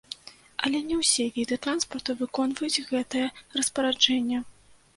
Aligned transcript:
Але 0.67 0.79
не 0.91 0.95
ўсе 1.01 1.25
віды 1.35 1.59
транспарту 1.67 2.17
выконваюць 2.23 2.83
гэтае 2.89 3.25
распараджэнне. 3.61 4.45